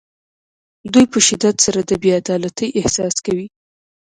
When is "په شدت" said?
1.13-1.55